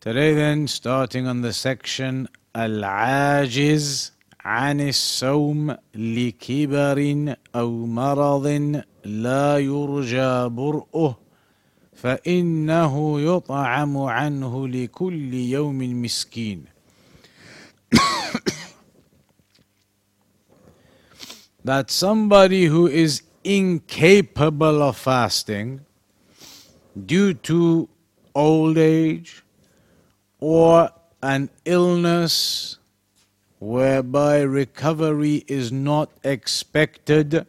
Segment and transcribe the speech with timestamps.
[0.00, 8.46] Today then starting on the section العاجز عن الصوم لكبر او مرض
[9.04, 11.18] لا يرجى برؤه
[11.94, 16.64] فانه يطعم عنه لكل يوم مسكين
[21.64, 25.80] that somebody who is incapable of fasting
[27.04, 27.88] due to
[28.34, 29.42] old age
[30.41, 30.89] or
[31.23, 32.77] an illness
[33.59, 37.45] whereby recovery is not expected,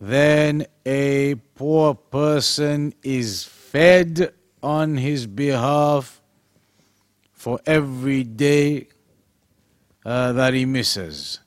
[0.00, 6.20] then a poor person is fed on his behalf
[7.32, 8.86] for every day
[10.04, 11.40] uh, that he misses.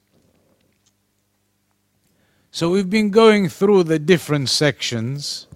[2.49, 5.47] So we've been going through the different sections,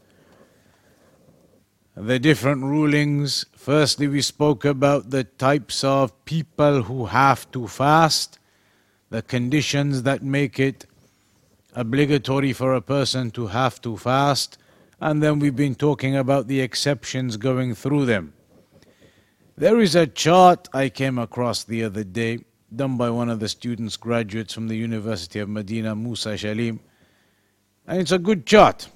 [2.00, 3.45] the different rulings.
[3.58, 8.39] Firstly, we spoke about the types of people who have to fast,
[9.09, 10.86] the conditions that make it
[11.75, 14.58] obligatory for a person to have to fast,
[15.02, 18.33] and then we've been talking about the exceptions going through them.
[19.58, 22.39] There is a chart I came across the other day,
[22.73, 26.80] done by one of the students, graduates from the University of Medina, Musa Shalim,
[27.86, 28.88] and it's a good chart.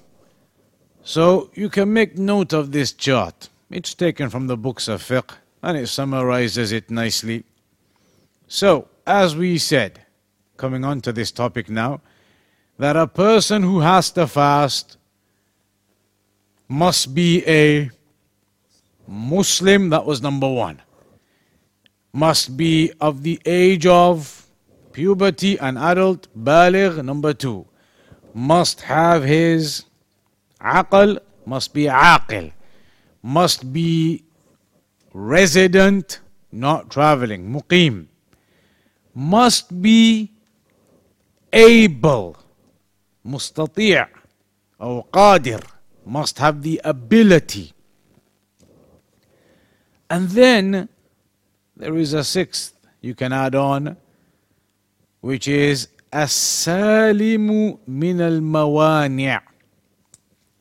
[1.06, 3.50] So you can make note of this chart.
[3.70, 7.44] It's taken from the books of fiqh and it summarizes it nicely.
[8.48, 10.00] So, as we said,
[10.56, 12.00] coming on to this topic now,
[12.78, 14.96] that a person who has to fast
[16.68, 17.90] must be a
[19.06, 20.80] Muslim, that was number one.
[22.14, 24.46] Must be of the age of
[24.92, 27.66] puberty, an adult, baligh, number two.
[28.32, 29.84] Must have his
[30.64, 32.52] Aql must be aqil,
[33.22, 34.24] must be
[35.12, 36.20] resident,
[36.50, 38.06] not traveling, muqim,
[39.14, 40.32] must be
[41.52, 42.36] able,
[43.26, 44.08] mustati'
[44.80, 45.62] or qadir,
[46.06, 47.72] must have the ability.
[50.08, 50.88] And then
[51.76, 53.96] there is a sixth you can add on,
[55.20, 59.53] which is as-salimu min al-mawani'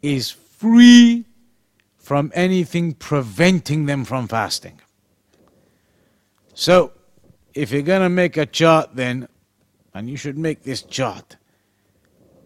[0.04, 1.26] is free
[1.98, 4.80] from anything preventing them from fasting.
[6.54, 6.92] So,
[7.56, 9.28] if you're going to make a chart, then,
[9.94, 11.38] and you should make this chart,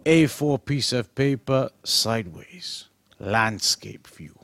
[0.05, 2.85] A4 piece of paper sideways,
[3.19, 4.37] landscape view.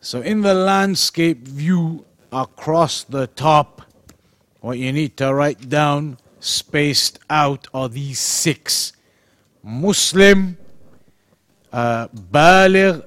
[0.00, 3.82] So, in the landscape view, across the top,
[4.60, 8.92] what you need to write down, spaced out, are these six
[9.62, 10.56] Muslim,
[11.76, 12.08] uh,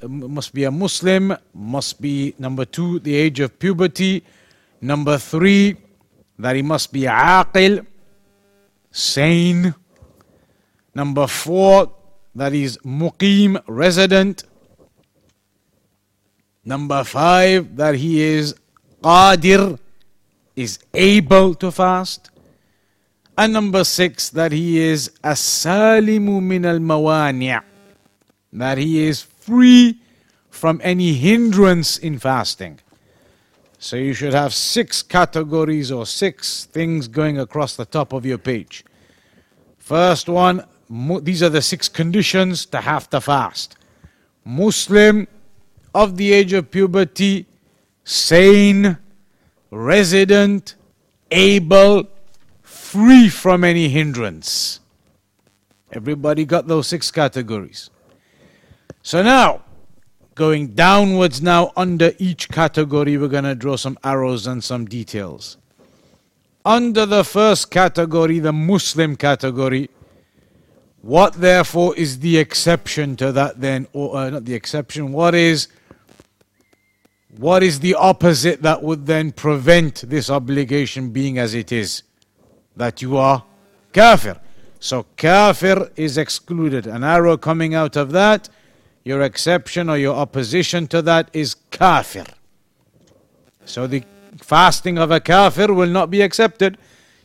[0.07, 4.23] must be a Muslim, must be number two, the age of puberty,
[4.79, 5.75] number three,
[6.37, 7.83] that he must be aqil,
[8.91, 9.73] sane,
[10.93, 11.87] number four,
[12.35, 14.43] that that is muqim, resident,
[16.63, 18.53] number five, that he is
[19.01, 19.79] qadir,
[20.55, 22.29] is able to fast,
[23.35, 27.68] and number six, that he is as-salimu min al-mawani'
[28.53, 29.99] that he is free
[30.49, 32.79] from any hindrance in fasting.
[33.77, 38.37] So you should have six categories or six things going across the top of your
[38.37, 38.83] page.
[39.77, 40.65] First one,
[41.21, 43.77] these are the six conditions to have to fast.
[44.43, 45.27] Muslim,
[45.93, 47.45] of the age of puberty,
[48.03, 48.97] sane,
[49.71, 50.75] resident,
[51.31, 52.07] able,
[52.61, 54.79] free from any hindrance.
[55.91, 57.89] Everybody got those six categories.
[59.01, 59.61] So now,
[60.35, 65.57] going downwards now under each category, we're going to draw some arrows and some details.
[66.65, 69.89] Under the first category, the Muslim category,
[71.01, 75.69] what therefore is the exception to that then, or uh, not the exception, what is
[77.37, 82.03] what is the opposite that would then prevent this obligation being as it is?
[82.75, 83.45] That you are
[83.93, 84.39] kafir.
[84.79, 86.87] So kafir is excluded.
[86.87, 88.49] An arrow coming out of that
[89.03, 92.25] your exception or your opposition to that is kafir.
[93.65, 94.03] So the
[94.41, 96.77] fasting of a kafir will not be accepted,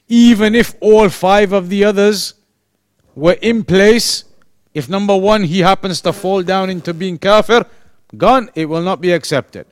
[0.08, 2.34] even if all five of the others
[3.14, 4.24] were in place.
[4.72, 7.66] If number one, he happens to fall down into being kafir,
[8.16, 9.66] gone, it will not be accepted.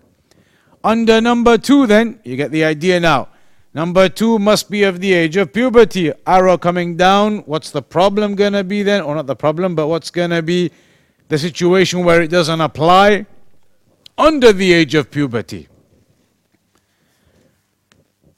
[0.84, 3.28] Under number two, then, you get the idea now.
[3.74, 6.12] Number two must be of the age of puberty.
[6.26, 9.00] Arrow coming down, what's the problem going to be then?
[9.00, 10.70] Or not the problem, but what's going to be
[11.32, 13.24] the situation where it doesn't apply?
[14.18, 15.66] Under the age of puberty.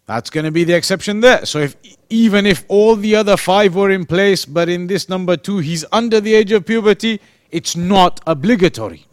[0.07, 1.45] That's going to be the exception there.
[1.45, 1.77] So if
[2.09, 5.85] even if all the other five were in place, but in this number two he's
[5.91, 7.21] under the age of puberty,
[7.51, 9.07] it's not obligatory.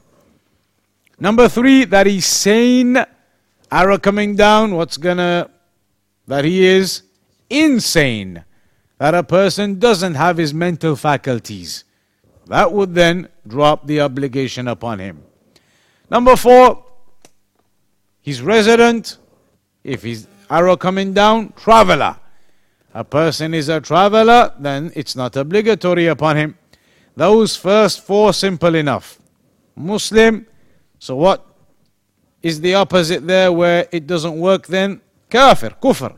[1.20, 3.04] Number three, that he's sane.
[3.72, 5.50] Arrow coming down, what's gonna
[6.28, 7.02] that he is
[7.50, 8.44] insane.
[9.00, 11.84] That a person doesn't have his mental faculties.
[12.52, 15.24] That would then drop the obligation upon him.
[16.10, 16.84] Number four,
[18.20, 19.20] he's resident.
[19.86, 22.18] If he's arrow coming down, traveler.
[22.94, 26.58] A person is a traveler, then it's not obligatory upon him.
[27.16, 29.18] Those first four simple enough.
[29.78, 30.46] Muslim,
[31.00, 31.46] so what
[32.44, 35.00] is the opposite there where it doesn't work then?
[35.30, 36.18] Kafir, kufr.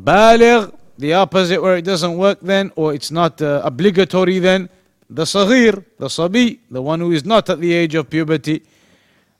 [0.00, 4.70] Baligh, the opposite where it doesn't work then, or it's not uh, obligatory then.
[5.14, 8.62] The saghir, the sabi, the one who is not at the age of puberty.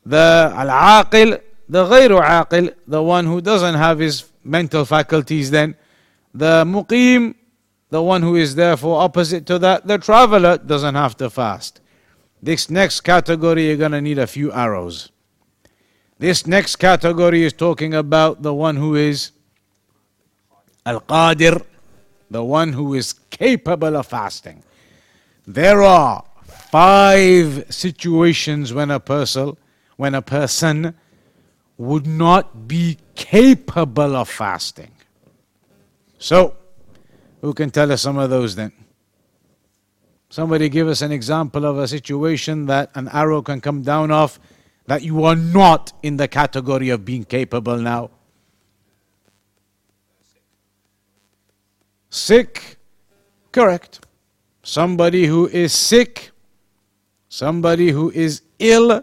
[0.04, 5.74] The al-aqil, the ghayru aqil, the one who doesn't have his mental faculties then.
[6.34, 7.34] The muqim,
[7.88, 11.80] the one who is therefore opposite to that, the traveler doesn't have to fast.
[12.42, 15.10] This next category, you're going to need a few arrows.
[16.18, 19.30] This next category is talking about the one who is
[20.84, 21.64] al qadir,
[22.30, 24.62] the one who is capable of fasting.
[25.46, 29.56] There are five situations when a person,
[29.96, 30.94] when a person
[31.76, 34.92] would not be capable of fasting.
[36.18, 36.54] So,
[37.40, 38.72] who can tell us some of those then?
[40.30, 44.38] Somebody give us an example of a situation that an arrow can come down off
[44.86, 48.10] that you are not in the category of being capable now.
[52.08, 52.78] Sick,
[53.50, 54.06] correct.
[54.62, 56.30] Somebody who is sick,
[57.28, 59.02] somebody who is ill,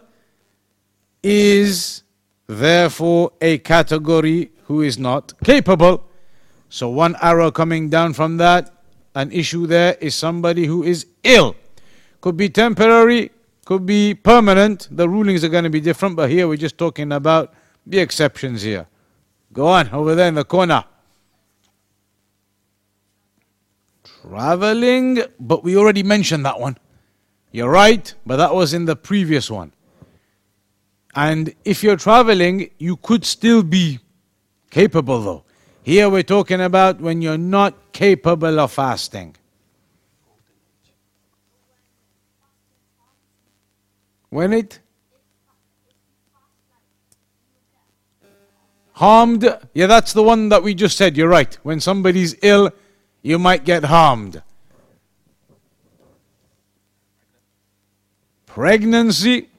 [1.21, 2.03] is
[2.47, 6.06] therefore a category who is not capable.
[6.69, 8.71] So, one arrow coming down from that,
[9.15, 11.56] an issue there is somebody who is ill.
[12.21, 13.31] Could be temporary,
[13.65, 14.88] could be permanent.
[14.91, 17.53] The rulings are going to be different, but here we're just talking about
[17.85, 18.88] the exceptions here.
[19.51, 20.85] Go on, over there in the corner.
[24.30, 26.78] Traveling, but we already mentioned that one.
[27.52, 29.74] You're right, but that was in the previous one.
[31.16, 33.98] And if you're traveling, you could still be
[34.70, 35.44] capable though.
[35.81, 39.36] Here we're talking about when you're not capable of fasting.
[44.30, 44.80] When it
[48.92, 51.18] harmed, yeah, that's the one that we just said.
[51.18, 51.58] You're right.
[51.64, 52.70] When somebody's ill,
[53.21, 54.42] you might get harmed.
[58.45, 59.50] Pregnancy,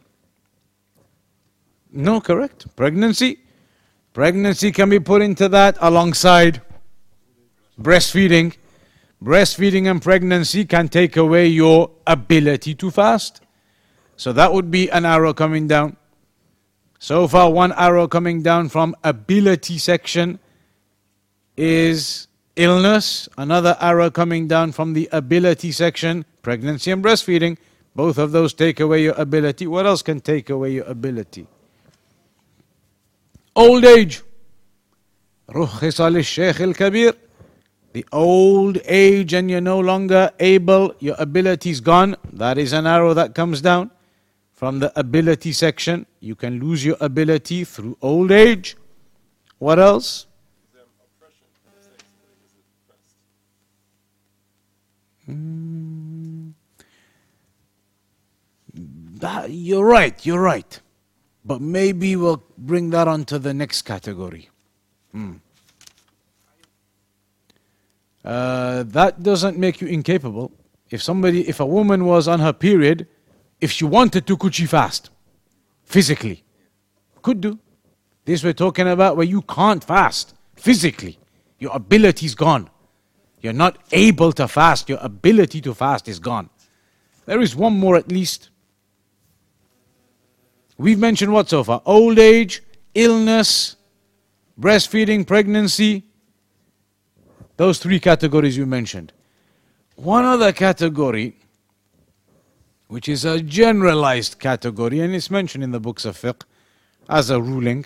[1.92, 2.74] no, correct.
[2.76, 3.38] Pregnancy.
[4.12, 6.62] Pregnancy can be put into that alongside
[7.80, 8.56] breastfeeding.
[9.22, 13.40] Breastfeeding and pregnancy can take away your ability to fast.
[14.16, 15.96] So that would be an arrow coming down.
[16.98, 20.38] So far, one arrow coming down from ability section
[21.56, 23.27] is illness.
[23.37, 27.57] Another arrow coming down from the ability section, pregnancy and breastfeeding.
[27.95, 29.67] Both of those take away your ability.
[29.67, 31.47] What else can take away your ability?
[33.55, 34.21] Old age.
[35.49, 37.13] رخص للشيخ الكبير.
[37.93, 42.17] The old age and you're no longer able, your ability is gone.
[42.33, 43.91] That is an arrow that comes down
[44.51, 46.05] from the ability section.
[46.19, 48.75] You can lose your ability through old age.
[49.59, 50.27] What else?
[55.30, 56.52] Mm.
[59.48, 60.80] You're right, you're right.
[61.44, 64.48] But maybe we'll bring that on to the next category.
[65.12, 65.34] Hmm.
[68.24, 70.52] Uh, that doesn't make you incapable.
[70.90, 73.06] If somebody, if a woman was on her period,
[73.60, 75.10] if she wanted to, could she fast?
[75.84, 76.44] Physically.
[77.22, 77.58] Could do.
[78.24, 81.18] This we're talking about where you can't fast physically.
[81.58, 82.68] Your ability's gone.
[83.40, 84.88] You're not able to fast.
[84.88, 86.50] Your ability to fast is gone.
[87.26, 88.50] There is one more at least.
[90.76, 91.82] We've mentioned what so far?
[91.84, 92.62] Old age,
[92.94, 93.76] illness,
[94.58, 96.04] breastfeeding, pregnancy,
[97.56, 99.12] those three categories you mentioned.
[99.96, 101.36] One other category,
[102.88, 106.42] which is a generalized category, and it's mentioned in the books of fiqh
[107.08, 107.84] as a ruling,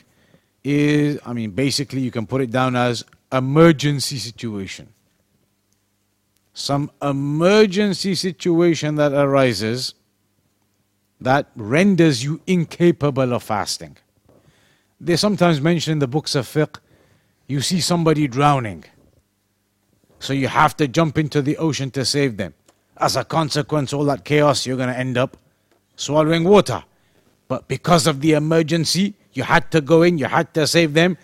[0.63, 4.94] is, I mean, basically you can put it down as emergency situation.
[6.55, 9.95] Some emergency situation that arises
[11.21, 13.97] that renders you incapable of fasting.
[15.01, 16.79] They sometimes mention in the books of fiqh,
[17.47, 18.85] you see somebody drowning
[20.25, 22.55] so you have to jump into the ocean to save them.
[22.97, 25.37] As a consequence, all that chaos, you're going to end up
[25.97, 26.83] swallowing water.
[27.47, 31.19] But because of the emergency, you had to go in, you had to save them,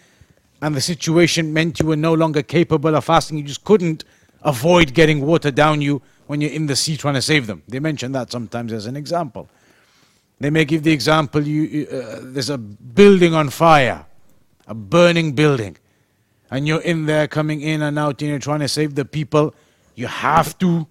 [0.61, 3.39] and the situation meant you were no longer capable of fasting.
[3.39, 4.05] You just couldn't
[4.43, 7.63] avoid getting water down you when you're in the sea trying to save them.
[7.69, 9.49] They mention that sometimes as an example.
[10.39, 14.07] They may give the example you, uh, there's a building on fire,
[14.67, 15.77] a burning building
[16.51, 19.55] and you're in there coming in and out and you're trying to save the people,
[19.95, 20.87] you have to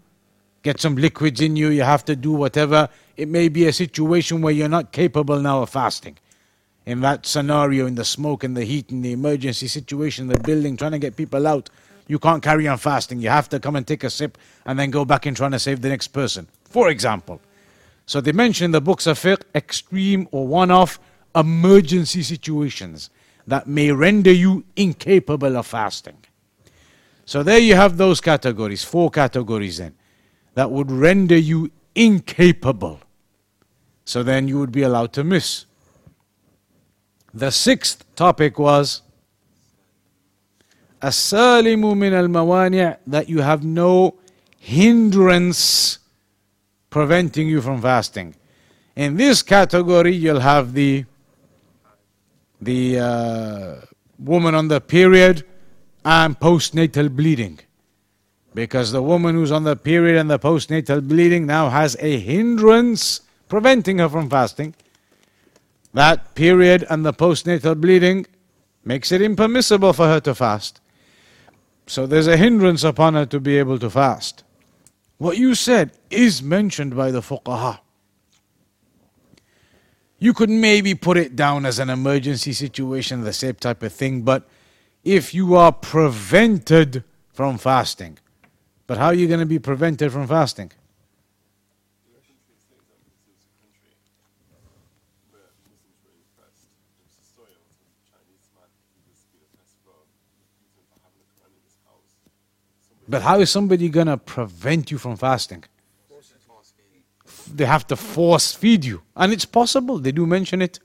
[0.64, 2.90] get some liquids in you, you have to do whatever.
[3.18, 6.18] It may be a situation where you're not capable now of fasting.
[6.86, 10.78] In that scenario, in the smoke and the heat, in the emergency situation, the building,
[10.78, 11.70] trying to get people out,
[12.10, 13.22] you can't carry on fasting.
[13.22, 15.60] You have to come and take a sip and then go back in trying to
[15.60, 17.40] save the next person, for example.
[18.08, 21.00] So they mention in the books of fiqh extreme or one off
[21.36, 23.12] emergency situations
[23.46, 26.18] that may render you incapable of fasting.
[27.26, 29.94] So there you have those categories, four categories then,
[30.56, 33.02] that would render you incapable.
[34.04, 35.66] So then you would be allowed to miss.
[37.32, 39.04] The sixth topic was
[41.02, 44.16] asalimu min al mawani' that you have no
[44.60, 46.00] hindrance
[46.90, 48.36] preventing you from fasting.
[48.96, 51.06] In this category, you'll have the
[52.62, 53.76] the uh,
[54.18, 55.46] woman on the period
[56.04, 57.60] and postnatal bleeding.
[58.54, 63.22] Because the woman who's on the period and the postnatal bleeding now has a hindrance
[63.48, 64.76] preventing her from fasting.
[65.94, 68.26] That period and the postnatal bleeding
[68.84, 70.82] makes it impermissible for her to fast.
[71.90, 74.44] So there's a hindrance upon her to be able to fast.
[75.18, 77.80] What you said is mentioned by the fuqaha.
[80.20, 84.22] You could maybe put it down as an emergency situation, the same type of thing,
[84.22, 84.48] but
[85.04, 87.04] if you are prevented
[87.34, 88.20] from fasting,
[88.86, 90.72] but how are you going to be prevented from fasting?
[103.10, 105.66] But how is somebody going to prevent you from fasting?
[107.54, 109.02] they have to force feed you.
[109.16, 110.80] And it's possible, they do mention it.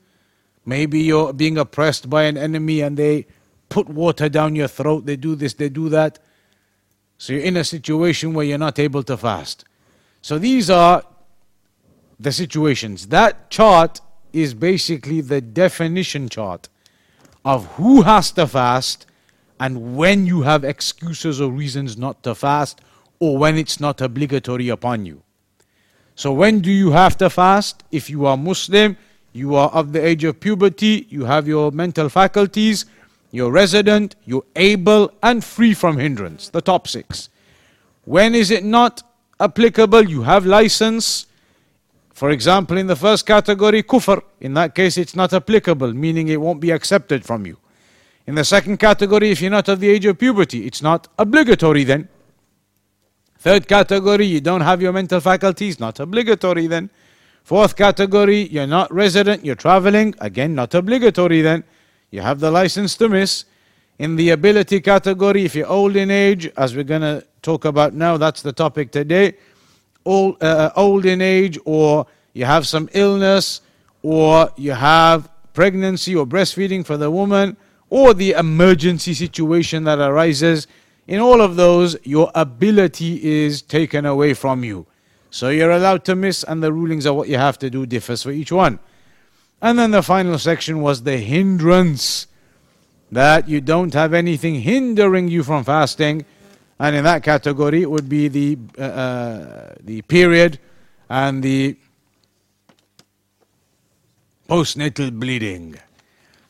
[0.65, 3.27] Maybe you're being oppressed by an enemy and they
[3.69, 6.19] put water down your throat, they do this, they do that.
[7.17, 9.65] So you're in a situation where you're not able to fast.
[10.21, 11.03] So these are
[12.19, 13.07] the situations.
[13.07, 14.01] That chart
[14.33, 16.67] is basically the definition chart
[17.43, 19.05] of who has to fast
[19.59, 22.81] and when you have excuses or reasons not to fast
[23.19, 25.21] or when it's not obligatory upon you.
[26.15, 27.83] So when do you have to fast?
[27.91, 28.97] If you are Muslim,
[29.33, 32.85] you are of the age of puberty, you have your mental faculties,
[33.31, 36.49] you're resident, you're able and free from hindrance.
[36.49, 37.29] The top six.
[38.05, 39.03] When is it not
[39.39, 40.09] applicable?
[40.09, 41.25] You have license.
[42.13, 44.21] For example, in the first category, kufr.
[44.39, 47.57] In that case, it's not applicable, meaning it won't be accepted from you.
[48.27, 51.83] In the second category, if you're not of the age of puberty, it's not obligatory
[51.83, 52.09] then.
[53.37, 56.89] Third category, you don't have your mental faculties, not obligatory then.
[57.43, 61.63] Fourth category, you're not resident, you're traveling, again, not obligatory then.
[62.09, 63.45] You have the license to miss.
[63.99, 67.93] In the ability category, if you're old in age, as we're going to talk about
[67.93, 69.35] now, that's the topic today.
[70.03, 73.61] Old, uh, old in age, or you have some illness,
[74.01, 77.57] or you have pregnancy or breastfeeding for the woman,
[77.89, 80.67] or the emergency situation that arises
[81.07, 84.87] in all of those, your ability is taken away from you.
[85.29, 88.23] So you're allowed to miss, and the rulings of what you have to do differs
[88.23, 88.79] for each one.
[89.61, 92.27] And then the final section was the hindrance
[93.11, 96.25] that you don't have anything hindering you from fasting.
[96.79, 100.59] And in that category, it would be the, uh, uh, the period
[101.09, 101.77] and the
[104.49, 105.75] postnatal bleeding.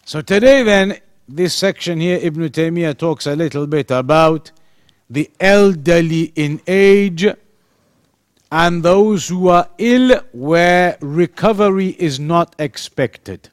[0.06, 4.52] So today, then, this section here, Ibn Taymiyyah talks a little bit about
[5.10, 7.26] the elderly in age
[8.52, 13.50] and those who are ill where recovery is not expected.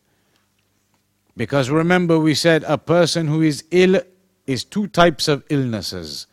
[1.37, 4.01] Because remember, we said a person who is ill
[4.47, 6.27] is two types of illnesses.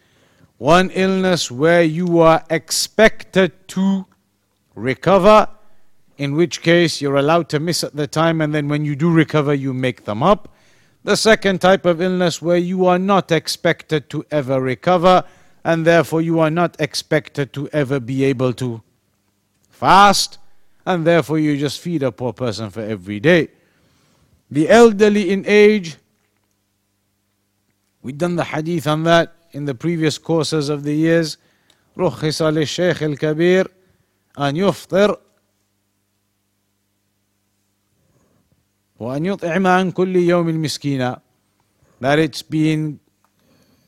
[0.57, 4.05] One illness where you are expected to
[4.75, 5.47] recover,
[6.17, 9.09] in which case you're allowed to miss at the time, and then when you do
[9.09, 10.53] recover, you make them up
[11.04, 15.24] The second type of illness where you are not expected to ever recover,
[15.64, 18.82] and therefore you are not expected to ever be able to
[19.70, 20.38] fast,
[20.86, 23.48] and therefore you just feed a poor person for every day.
[24.50, 25.96] The elderly in age,
[28.02, 31.38] we've done the hadith on that in the previous courses of the years.
[31.96, 33.68] رخص للشيخ الكبير
[34.38, 35.16] أن يفطر
[38.99, 41.15] وأن يطعم عن كل يوم المسكين
[42.01, 42.99] that it's been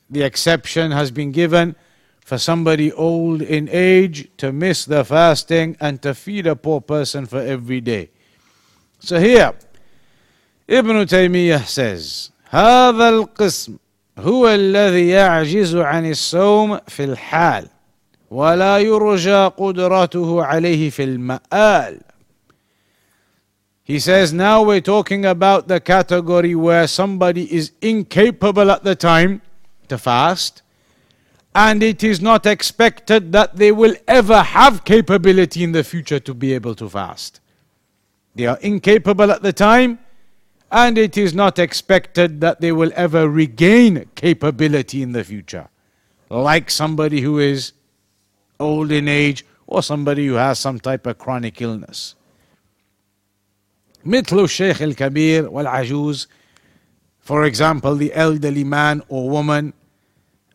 [0.10, 1.76] the exception has been given
[2.20, 7.26] for somebody old in age to miss the fasting and to feed a poor person
[7.26, 8.10] for every day.
[9.00, 9.54] So here,
[10.70, 13.78] ابن تيمية says هذا القسم
[14.18, 17.68] هو الذي يعجز عن الصوم في الحال
[18.32, 22.02] ولا يرجى قدرته عليه في المآل
[23.84, 29.42] He says now we're talking about the category where somebody is incapable at the time
[29.88, 30.62] to fast
[31.54, 36.34] and it is not expected that they will ever have capability in the future to
[36.34, 37.42] be able to fast.
[38.36, 40.00] They are incapable at the time
[40.72, 45.68] and it is not expected that they will ever regain capability in the future,
[46.30, 47.74] like somebody who is
[48.60, 52.16] old in age or somebody who has some type of chronic illness.
[54.05, 56.29] مثل الشيخ الكبير والعجوز
[57.21, 59.73] for example the elderly man or woman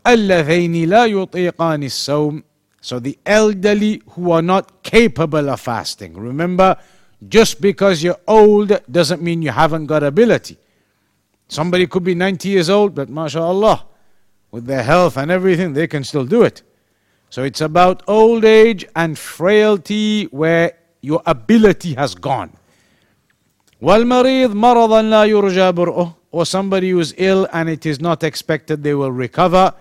[0.07, 2.43] اللذين لا يطيقان الصوم
[2.81, 6.77] so the elderly who are not capable of fasting remember
[7.27, 10.57] just because you're old doesn't mean you haven't got ability.
[11.47, 13.85] Somebody could be 90 years old, but mashallah,
[14.49, 16.63] with their health and everything, they can still do it.
[17.29, 22.51] So it's about old age and frailty where your ability has gone.
[23.81, 28.83] وَالْمَرِيض مَرَضًا لَا يُرْجَى بُرْءُهُ Or somebody who is ill and it is not expected
[28.83, 29.73] they will recover,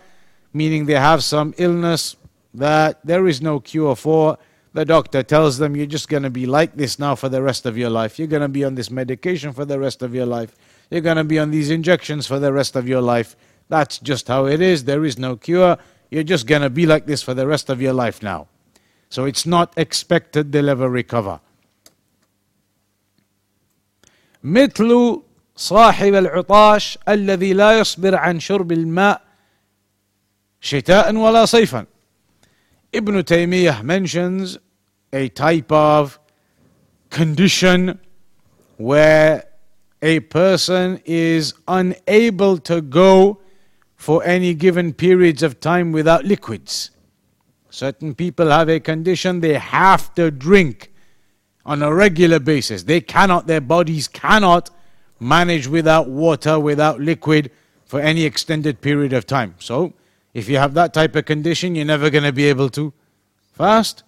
[0.54, 2.16] meaning they have some illness
[2.54, 4.38] that there is no cure for,
[4.72, 7.66] the doctor tells them you're just going to be like this now for the rest
[7.66, 8.18] of your life.
[8.18, 10.54] You're going to be on this medication for the rest of your life.
[10.90, 13.36] You're going to be on these injections for the rest of your life.
[13.68, 14.84] That's just how it is.
[14.84, 15.76] There is no cure.
[16.10, 18.48] You're just going to be like this for the rest of your life now.
[19.08, 21.40] So it's not expected they'll ever recover.
[24.44, 25.20] مثل
[25.56, 29.22] صاحب العطاش الذي لا يصبر عن شرب الماء
[30.60, 31.86] شتاء ولا صيفا.
[32.92, 34.58] Ibn Taymiyyah mentions
[35.12, 36.18] a type of
[37.10, 38.00] condition
[38.76, 39.44] where
[40.02, 43.40] a person is unable to go
[43.96, 46.90] for any given periods of time without liquids.
[47.68, 50.90] Certain people have a condition they have to drink
[51.65, 52.83] on a regular basis.
[52.83, 54.69] They cannot, their bodies cannot
[55.19, 57.51] manage without water, without liquid
[57.85, 59.55] for any extended period of time.
[59.59, 59.93] So,
[60.33, 62.93] if you have that type of condition, you're never going to be able to
[63.53, 64.03] fast.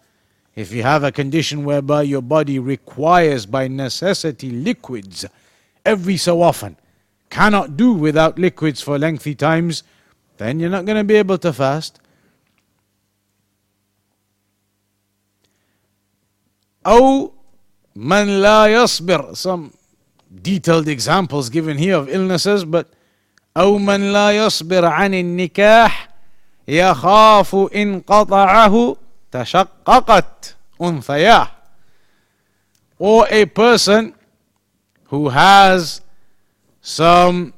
[0.56, 5.26] If you have a condition whereby your body requires by necessity liquids
[5.86, 6.76] every so often,
[7.30, 9.84] cannot do without liquids for lengthy times,
[10.38, 12.00] then you're not going to be able to fast.
[16.88, 17.37] أو
[17.97, 19.73] من لا يصبر some
[20.43, 22.87] detailed examples given here of illnesses but
[23.57, 26.09] أو من لا يصبر عن النكاح
[26.69, 28.97] يخاف إن قطعه
[29.33, 31.49] تشققت أنثياه
[32.99, 34.15] or a person
[35.07, 36.01] who has
[36.81, 37.53] some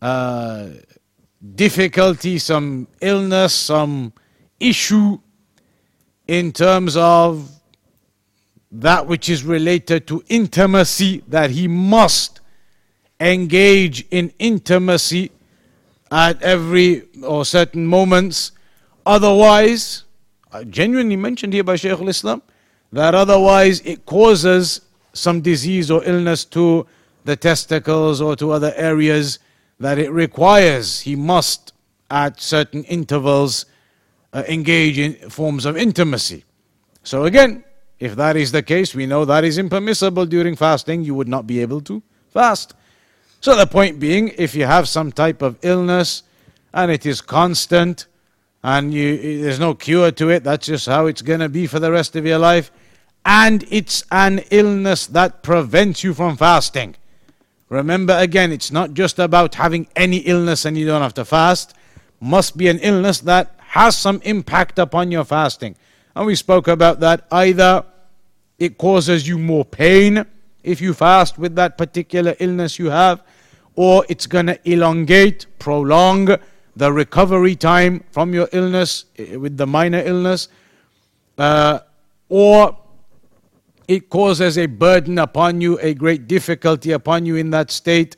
[0.00, 0.68] uh,
[1.54, 4.12] difficulty, some illness, some
[4.60, 5.18] issue
[6.28, 7.53] in terms of
[8.81, 12.41] that which is related to intimacy, that he must
[13.19, 15.31] engage in intimacy
[16.11, 18.51] at every or certain moments.
[19.05, 20.03] Otherwise,
[20.69, 22.41] genuinely mentioned here by Shaykh al-Islam
[22.91, 24.81] that otherwise it causes
[25.13, 26.85] some disease or illness to
[27.23, 29.39] the testicles or to other areas
[29.79, 31.01] that it requires.
[31.01, 31.73] He must,
[32.09, 33.65] at certain intervals,
[34.33, 36.43] uh, engage in forms of intimacy.
[37.03, 37.63] So, again,
[37.99, 41.03] if that is the case, we know that is impermissible during fasting.
[41.03, 42.73] You would not be able to fast.
[43.41, 46.23] So, the point being, if you have some type of illness
[46.73, 48.07] and it is constant,
[48.65, 50.43] and you, there's no cure to it.
[50.43, 52.71] That's just how it's going to be for the rest of your life.
[53.23, 56.95] And it's an illness that prevents you from fasting.
[57.69, 61.75] Remember again, it's not just about having any illness and you don't have to fast.
[62.19, 65.75] Must be an illness that has some impact upon your fasting.
[66.15, 67.25] And we spoke about that.
[67.31, 67.83] Either
[68.57, 70.25] it causes you more pain
[70.63, 73.21] if you fast with that particular illness you have,
[73.75, 76.37] or it's going to elongate, prolong
[76.75, 80.47] the recovery time from your illness eh, with the minor illness,
[81.37, 81.79] uh,
[82.29, 82.77] or
[83.87, 88.15] it causes a burden upon you, a great difficulty upon you in that state.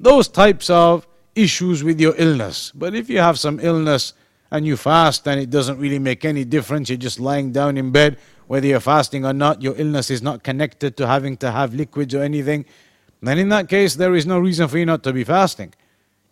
[0.00, 2.72] Those types of issues with your illness.
[2.74, 4.14] But if you have some illness
[4.52, 7.90] and you fast and it doesn't really make any difference, you're just lying down in
[7.90, 11.74] bed, whether you're fasting or not, your illness is not connected to having to have
[11.74, 12.66] liquids or anything,
[13.22, 15.72] then in that case, there is no reason for you not to be fasting.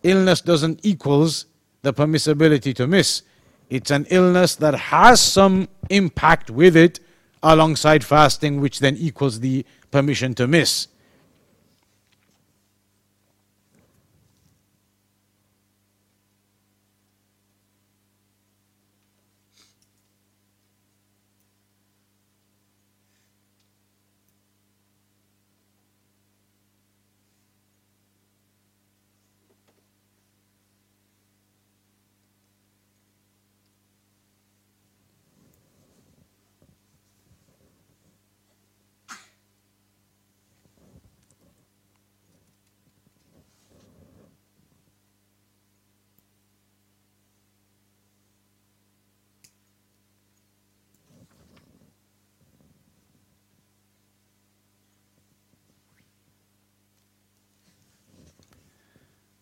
[0.03, 1.47] Illness doesn't equals
[1.81, 3.23] the permissibility to miss.
[3.71, 6.99] It's an illness that has some impact with it
[7.41, 10.87] alongside fasting, which then equals the permission to miss.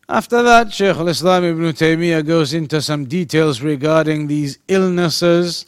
[0.09, 5.67] After that, Shaykh al-Islam ibn Taymiyyah goes into some details regarding these illnesses,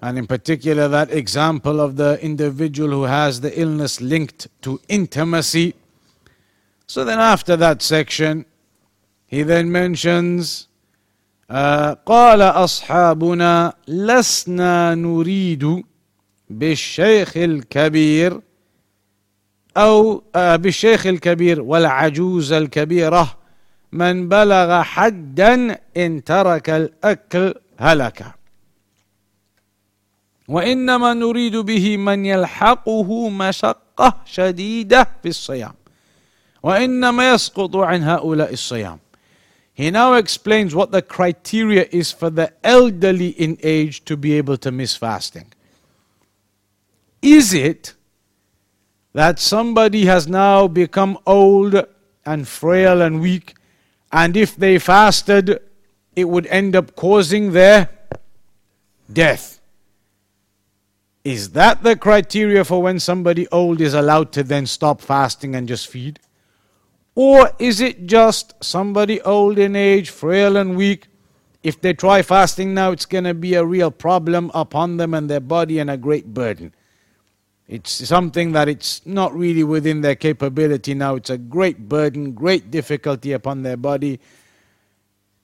[0.00, 5.74] and in particular that example of the individual who has the illness linked to intimacy.
[6.88, 8.44] So then after that section,
[9.26, 10.68] he then mentions
[12.06, 15.84] قال أصحابنا لسنا نريد
[16.50, 18.40] بالشيخ الكبير
[19.77, 23.37] أو بالشيخ الكبير والعجوز الكبيرة
[23.91, 28.25] من بلغ حدا إن ترك الأكل هلك.
[30.47, 35.73] وإنما نريد به من يلحقه مشقة شديدة في الصيام.
[36.63, 38.99] وإنما يسقط عن هؤلاء الصيام.
[39.73, 44.57] He now explains what the criteria is for the elderly in age to be able
[44.57, 45.53] to miss fasting.
[47.21, 47.93] Is it
[49.17, 51.73] that somebody has now become old
[52.23, 53.55] and frail and weak,
[54.11, 55.59] and if they fasted,
[56.15, 57.89] it would end up causing their
[59.11, 59.59] death.
[61.23, 65.67] Is that the criteria for when somebody old is allowed to then stop fasting and
[65.67, 66.19] just feed?
[67.15, 71.07] Or is it just somebody old in age, frail and weak?
[71.63, 75.27] If they try fasting now, it's going to be a real problem upon them and
[75.27, 76.71] their body and a great burden.
[77.67, 81.15] It's something that it's not really within their capability now.
[81.15, 84.21] It's a great burden, great difficulty upon their body.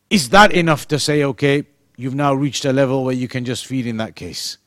[0.10, 1.66] Is that enough to say, okay,
[1.98, 4.58] you've now reached a level where you can just feed in that case?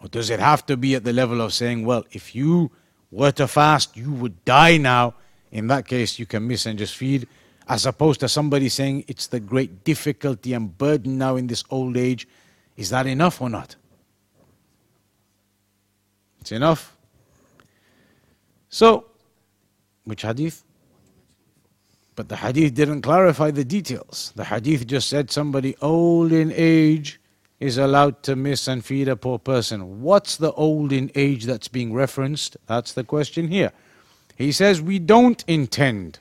[0.00, 2.72] Or does it have to be at the level of saying, well, if you
[3.12, 5.14] were to fast, you would die now?
[5.52, 7.28] In that case, you can miss and just feed,
[7.68, 11.96] as opposed to somebody saying it's the great difficulty and burden now in this old
[11.96, 12.26] age.
[12.76, 13.76] Is that enough or not?
[16.44, 16.94] It's enough.
[18.68, 19.06] So,
[20.04, 20.62] which hadith?
[22.16, 24.30] But the hadith didn't clarify the details.
[24.36, 27.18] The hadith just said somebody old in age
[27.60, 30.02] is allowed to miss and feed a poor person.
[30.02, 32.58] What's the old in age that's being referenced?
[32.66, 33.72] That's the question here.
[34.36, 36.18] He says, We don't intend.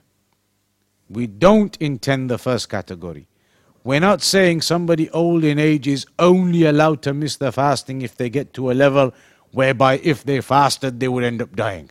[1.09, 3.27] We don't intend the first category.
[3.83, 8.15] We're not saying somebody old in age is only allowed to miss the fasting if
[8.15, 9.13] they get to a level
[9.52, 11.90] whereby if they fasted, they would end up dying.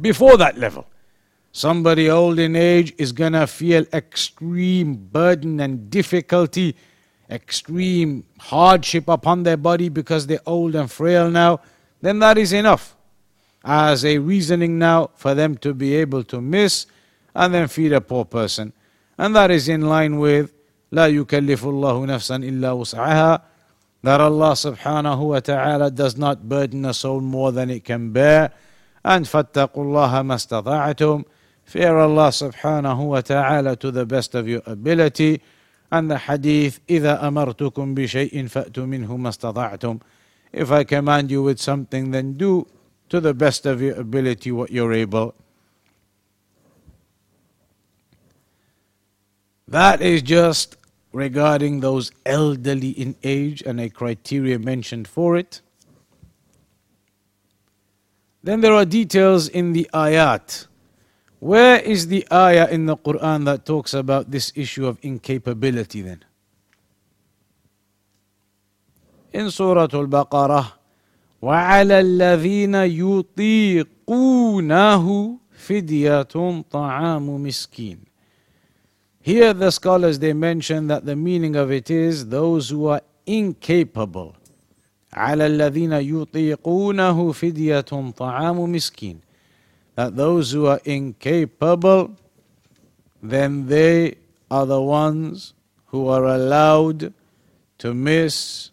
[0.00, 0.86] Before that level,
[1.52, 6.76] somebody old in age is going to feel extreme burden and difficulty,
[7.30, 11.60] extreme hardship upon their body because they're old and frail now,
[12.00, 12.96] then that is enough
[13.64, 16.86] as a reasoning now for them to be able to miss
[17.34, 18.72] and then feed a poor person.
[19.18, 20.52] And that is in line with
[20.92, 23.42] لا يكلف الله نفسا إلا وسعها
[24.02, 28.52] that Allah subhanahu wa ta'ala does not burden a soul more than it can bear.
[29.04, 31.24] And فَاتَّقُوا اللَّهَ مَا
[31.64, 35.40] Fear Allah subhanahu wa ta'ala to the best of your ability.
[35.90, 40.00] And the hadith, إِذَا أَمَرْتُكُمْ بِشَيْءٍ فَأْتُوا مِنْهُ مَا
[40.52, 42.66] If I command you with something, then do
[43.08, 45.34] to the best of your ability what you're able.
[49.68, 50.76] That is just
[51.16, 55.60] regarding those elderly in age and a criteria mentioned for it.
[58.42, 60.66] Then there are details in the ayat.
[61.38, 66.24] Where is the ayah in the Quran that talks about this issue of incapability then?
[69.32, 70.72] In Surah Al Baqarah,
[71.42, 75.04] وعلى الذين يطيقونه
[75.52, 76.22] فدية
[76.70, 78.05] طعام مسكين
[79.26, 84.34] here the scholars they mention that the meaning of it is those who are incapable.
[85.14, 89.20] على الذين يطيقونه فدية طعام مسكين.
[89.94, 92.16] That those who are incapable,
[93.22, 94.16] then they
[94.50, 95.54] are the ones
[95.86, 97.12] who are allowed
[97.78, 98.70] to miss.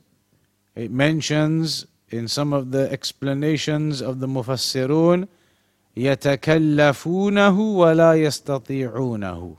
[0.75, 5.27] It mentions in some of the explanations of the Mufassirun,
[5.97, 9.57] يتكلفونه ولا يستطيعونه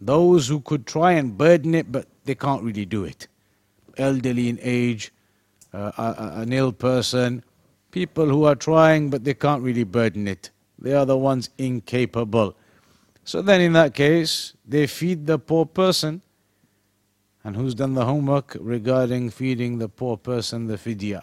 [0.00, 3.28] those who could try and burden it, but they can't really do it.
[3.96, 5.12] Elderly in age,
[5.72, 7.42] uh, an ill person,
[7.90, 10.50] people who are trying, but they can't really burden it.
[10.78, 12.54] They are the ones incapable.
[13.24, 16.22] So then, in that case, they feed the poor person.
[17.42, 21.22] And who's done the homework regarding feeding the poor person the fidya?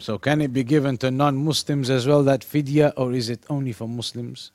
[0.00, 3.72] So can it be given to non-Muslims as well, that fidya, or is it only
[3.72, 4.50] for Muslims?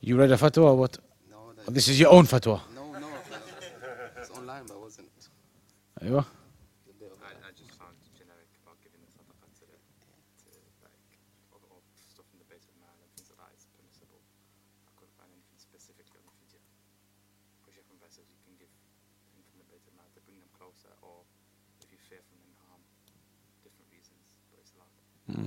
[0.00, 0.98] You read a fatwa or what?
[1.30, 2.60] No, oh, this is your own fatwa?
[2.74, 3.06] No, no.
[4.18, 5.08] It's online, but wasn't.
[6.02, 6.26] Aywa.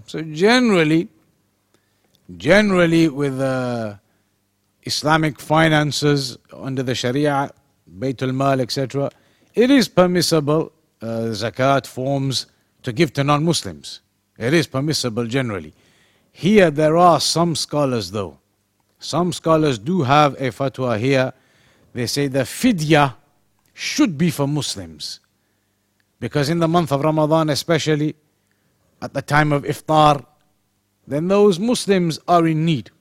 [0.06, 1.08] So generally,
[2.36, 3.96] generally with uh,
[4.84, 7.52] Islamic finances under the Sharia,
[8.00, 9.10] Baytul Mal, etc.,
[9.54, 10.72] it is permissible
[11.02, 12.48] uh, zakat forms
[12.84, 14.02] to give to non-Muslims.
[14.38, 15.74] It is permissible generally.
[16.32, 18.38] Here there are some scholars though.
[19.00, 21.34] Some scholars do have a fatwa here.
[21.94, 23.16] They say the fidya
[23.74, 25.20] should be for Muslims.
[26.20, 28.16] Because in the month of Ramadan especially,
[29.02, 30.26] at the time of iftar,
[31.08, 32.92] then those Muslims are in need.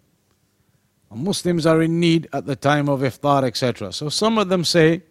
[1.15, 3.93] Muslims are in need at the time of iftar, etc.
[3.93, 5.03] So some of them say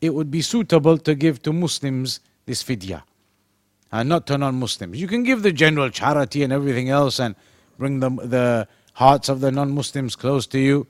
[0.00, 3.02] it would be suitable to give to Muslims this fidya
[3.92, 5.00] and not to non Muslims.
[5.00, 7.36] You can give the general charity and everything else and
[7.78, 10.86] bring the, the hearts of the non Muslims close to you.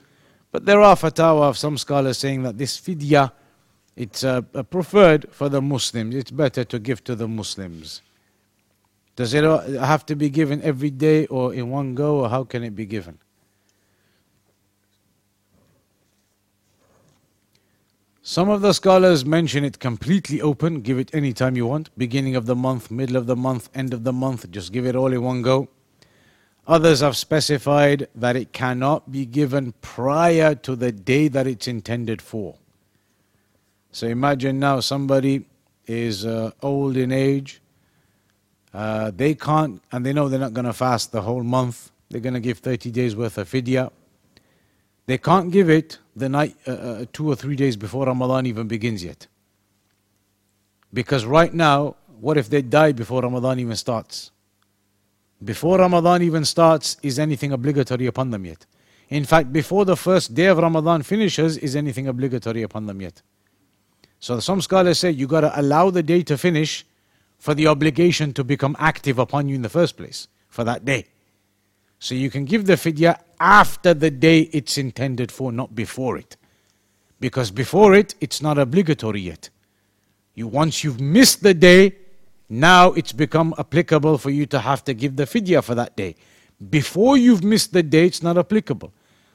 [0.50, 3.32] But there are fatwa of some scholars saying that this fidya
[3.96, 6.14] it's uh, preferred for the Muslims.
[6.14, 8.02] It's better to give to the Muslims.
[9.16, 9.44] Does it
[9.78, 12.86] have to be given every day or in one go, or how can it be
[12.86, 13.18] given?
[18.26, 22.34] Some of the scholars mention it completely open, give it any time you want, beginning
[22.34, 25.12] of the month, middle of the month, end of the month, just give it all
[25.12, 25.68] in one go.
[26.66, 32.22] Others have specified that it cannot be given prior to the day that it's intended
[32.22, 32.56] for.
[33.92, 35.44] So imagine now somebody
[35.86, 37.60] is uh, old in age,
[38.74, 41.92] uh, they can't, and they know they're not going to fast the whole month.
[42.10, 43.90] They're going to give 30 days worth of fidya.
[45.06, 48.66] They can't give it the night, uh, uh, two or three days before Ramadan even
[48.66, 49.28] begins yet.
[50.92, 54.32] Because right now, what if they die before Ramadan even starts?
[55.42, 58.66] Before Ramadan even starts, is anything obligatory upon them yet?
[59.08, 63.22] In fact, before the first day of Ramadan finishes, is anything obligatory upon them yet?
[64.18, 66.86] So some scholars say you got to allow the day to finish
[67.44, 71.04] for the obligation to become active upon you in the first place for that day.
[71.98, 76.38] So you can give the fidya after the day it's intended for, not before it.
[77.20, 79.50] Because before it, it's not obligatory yet.
[80.34, 81.96] You once you've missed the day,
[82.48, 86.16] now it's become applicable for you to have to give the fidya for that day.
[86.70, 88.90] Before you've missed the day, it's not applicable.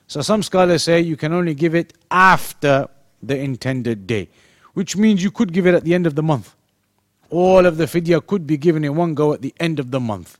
[0.07, 2.87] So some scholars say you can only give it after
[3.21, 4.29] the intended day,
[4.73, 6.55] which means you could give it at the end of the month
[7.29, 9.99] all of the fidya could be given in one go at the end of the
[9.99, 10.37] month.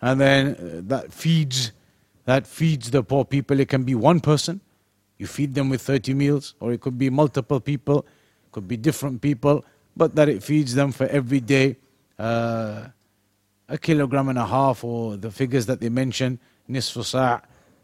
[0.00, 1.72] And then uh, that feeds
[2.26, 3.58] that feeds the poor people.
[3.60, 4.60] It can be one person,
[5.16, 8.76] you feed them with 30 meals, or it could be multiple people, it could be
[8.76, 9.64] different people,
[9.96, 11.76] but that it feeds them for every day
[12.18, 12.88] uh,
[13.68, 17.40] a kilogram and a half, or the figures that they mention, nisfu sa'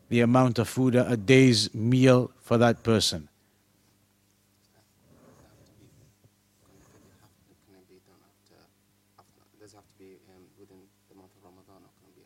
[0.09, 3.29] the amount of food a day's meal for that person.
[9.99, 10.77] Be um, within
[11.09, 11.83] the month of Ramadan?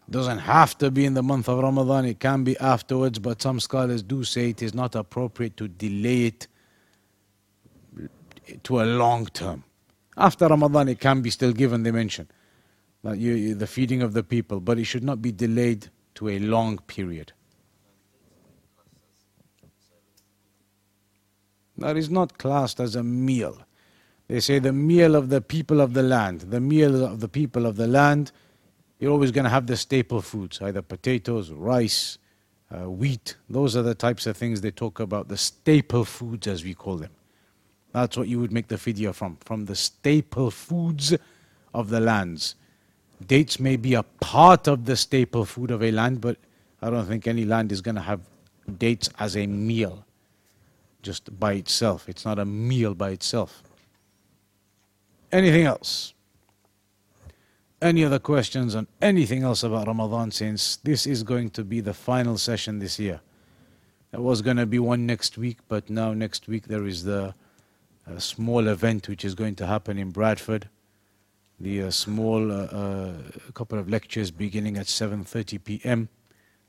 [0.09, 3.61] Doesn't have to be in the month of Ramadan, it can be afterwards, but some
[3.61, 6.49] scholars do say it is not appropriate to delay it
[8.63, 9.65] to a long term.
[10.17, 12.29] After Ramadan, it can be still given, they mention,
[13.03, 16.29] like you, you- the feeding of the people, but it should not be delayed to
[16.31, 17.33] a long period.
[21.77, 23.59] That is not classed as a meal.
[24.29, 27.65] They say the meal of the people of the land, the meal of the people
[27.67, 28.33] of the land,
[28.99, 32.19] you're always going to have the staple foods, either potatoes, rice,
[32.71, 33.37] uh, wheat.
[33.49, 36.97] Those are the types of things they talk about, the staple foods as we call
[36.97, 37.11] them.
[37.93, 41.15] That's what you would make the fidya from, from the staple foods
[41.73, 42.57] of the lands.
[43.25, 46.37] Dates may be a part of the staple food of a land, but
[46.83, 48.21] I don't think any land is going to have
[48.79, 50.05] dates as a meal
[51.03, 52.09] just by itself.
[52.09, 53.63] It's not a meal by itself.
[55.33, 56.15] Anything else?
[57.83, 61.93] Any other questions on anything else about Ramadan since this is going to be the
[61.93, 63.21] final session this year?
[64.13, 67.35] There was going to be one next week, but now next week there is the
[68.07, 70.69] uh, small event which is going to happen in Bradford.
[71.59, 73.13] The uh, small uh, uh,
[73.53, 76.09] couple of lectures beginning at 7:30 p.m.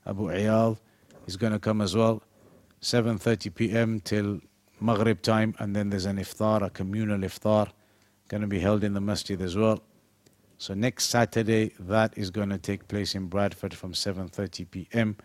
[0.06, 0.78] Abu Ayal
[1.28, 2.24] is going to come as well.
[2.82, 4.00] 7:30 p.m.
[4.00, 4.42] till
[4.80, 7.70] Maghrib time, and then there's an iftar, a communal iftar,
[8.28, 9.82] going to be held in the masjid as well.
[10.58, 15.18] So next Saturday, that is going to take place in Bradford from 7:30 p.m.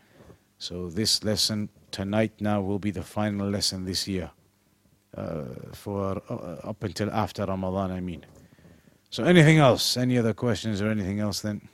[0.58, 4.30] So this lesson tonight now will be the final lesson this year,
[5.16, 7.90] uh, for uh, up until after Ramadan.
[7.90, 8.26] I mean.
[9.10, 9.96] So anything else?
[9.96, 11.40] Any other questions or anything else?
[11.40, 11.68] Then.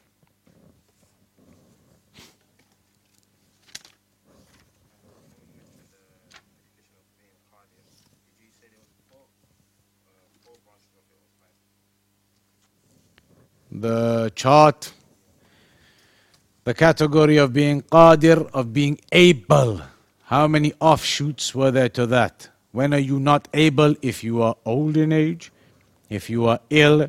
[13.81, 14.93] The chart,
[16.64, 19.81] the category of being qadir, of being able.
[20.25, 22.49] How many offshoots were there to that?
[22.73, 23.95] When are you not able?
[24.03, 25.51] If you are old in age,
[26.11, 27.09] if you are ill,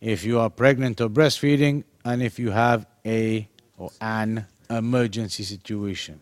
[0.00, 6.20] if you are pregnant or breastfeeding, and if you have a or an emergency situation.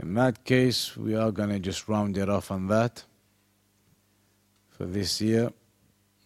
[0.00, 3.04] In that case, we are going to just round it off on that
[4.70, 5.52] for this year.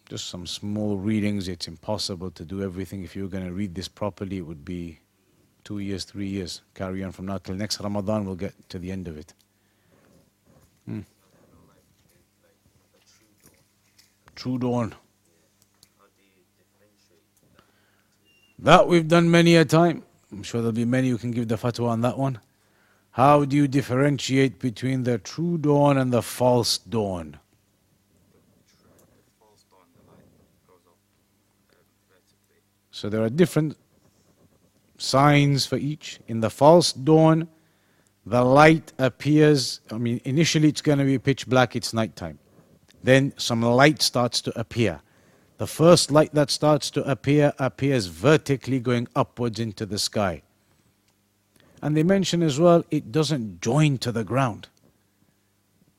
[0.07, 1.49] Just some small readings.
[1.49, 3.03] It's impossible to do everything.
[3.03, 4.99] If you're going to read this properly, it would be
[5.65, 6.61] two years, three years.
[6.73, 9.33] Carry on from now till next Ramadan, we'll get to the end of it.
[10.85, 11.01] Hmm.
[14.35, 14.95] True dawn.
[18.59, 20.03] That we've done many a time.
[20.31, 22.39] I'm sure there'll be many who can give the fatwa on that one.
[23.15, 27.39] How do you differentiate between the true dawn and the false dawn?
[32.91, 33.77] So there are different
[34.97, 36.19] signs for each.
[36.27, 37.47] In the false dawn,
[38.25, 39.79] the light appears.
[39.89, 42.37] I mean, initially it's going to be pitch black, it's nighttime.
[43.01, 44.99] Then some light starts to appear.
[45.57, 50.41] The first light that starts to appear appears vertically going upwards into the sky.
[51.81, 54.67] And they mention as well, it doesn't join to the ground.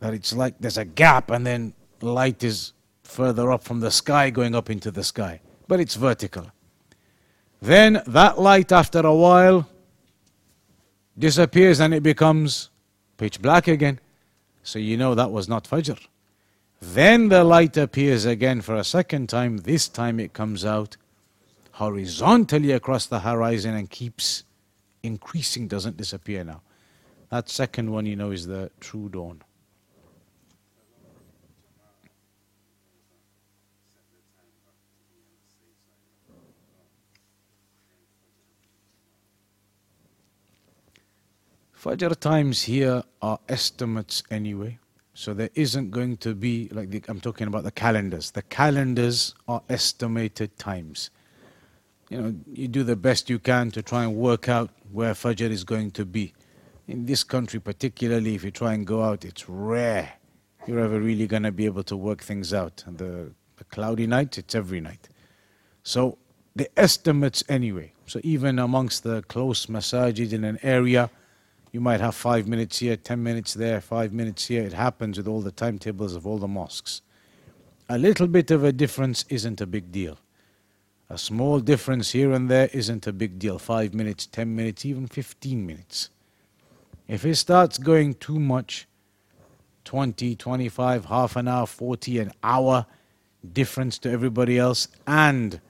[0.01, 4.31] That it's like there's a gap and then light is further up from the sky
[4.31, 5.41] going up into the sky.
[5.69, 6.51] But it's vertical.
[7.61, 9.69] Then that light, after a while,
[11.19, 12.71] disappears and it becomes
[13.17, 14.01] pitch black again.
[14.62, 15.99] So you know that was not Fajr.
[16.81, 19.59] Then the light appears again for a second time.
[19.59, 20.97] This time it comes out
[21.73, 24.45] horizontally across the horizon and keeps
[25.07, 26.62] increasing, doesn't disappear now.
[27.31, 29.42] That second one, you know, is the true dawn.
[41.87, 44.78] Fajr times here are estimates anyway.
[45.14, 48.33] So there isn't going to be, like the, I'm talking about the calendars.
[48.33, 51.11] The calendars are estimated times.
[52.09, 55.51] You know, you do the best you can to try and work out where Fajr
[55.51, 56.35] is going to be.
[56.87, 60.13] In this country, particularly, if you try and go out, it's rare
[60.67, 62.85] you're ever really going to be able to work things out.
[62.87, 65.09] And the, the cloudy night, it's every night.
[65.83, 66.19] So
[66.55, 67.93] the estimates anyway.
[68.07, 71.11] So even amongst the close masajid in an area,
[71.73, 74.63] you might have five minutes here, ten minutes there, five minutes here.
[74.63, 77.03] It happens with all the timetables of all the mosques.
[77.89, 80.19] A little bit of a difference isn't a big deal.
[81.09, 83.59] A small difference here and there isn't a big deal.
[83.59, 86.11] Five minutes, ten minutes, even 15 minutes.
[87.07, 88.89] If it starts going too much,
[89.85, 92.87] 20, 25, half an hour, 40, an hour
[93.53, 95.61] difference to everybody else, and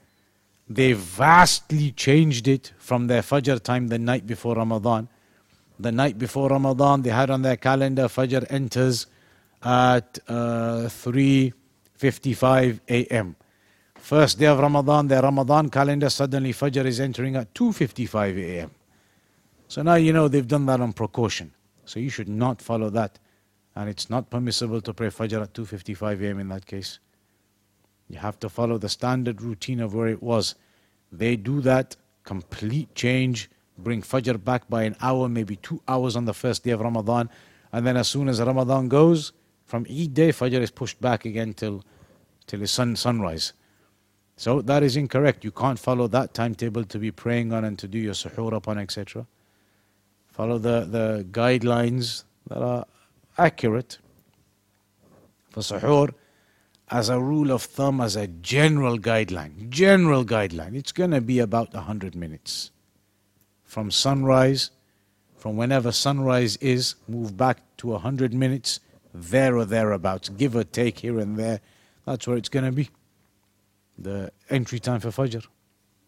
[0.69, 5.09] they vastly changed it from their Fajr time the night before Ramadan.
[5.79, 9.07] The night before Ramadan, they had on their calendar Fajr enters
[9.63, 13.37] at uh, 3.55 a.m.
[14.07, 18.71] First day of Ramadan, their Ramadan calendar, suddenly Fajr is entering at 2.55 a.m.
[19.67, 21.51] So now you know they've done that on precaution.
[21.87, 23.19] So you should not follow that.
[23.75, 26.39] And it's not permissible to pray Fajr at 2.55 a.m.
[26.39, 27.01] in that case.
[28.09, 30.55] You have to follow the standard routine of where it was.
[31.11, 36.27] They do that, complete change, bring Fajr back by an hour, maybe two hours on
[36.27, 37.29] the first day of Ramadan.
[37.73, 39.33] And then as soon as Ramadan goes,
[39.65, 41.83] from Eid day, Fajr is pushed back again till,
[42.47, 43.53] till sun, sunrise.
[44.37, 45.45] So that is incorrect.
[45.45, 48.79] You can't follow that timetable to be praying on and to do your suhoor upon,
[48.79, 49.27] etc.
[50.29, 52.85] Follow the, the guidelines that are
[53.39, 53.99] accurate.
[55.51, 56.13] For suhoor,
[56.91, 61.39] as a rule of thumb, as a general guideline, general guideline, it's going to be
[61.39, 62.71] about 100 minutes.
[63.65, 64.71] From sunrise,
[65.37, 68.81] from whenever sunrise is, move back to 100 minutes,
[69.15, 71.61] there or thereabouts, give or take here and there.
[72.05, 72.91] That's where it's going to be.
[73.99, 75.47] The entry time for Fajr,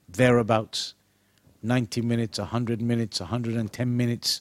[0.08, 0.94] thereabouts.
[1.62, 4.40] 90 minutes, 100 minutes, 110 minutes,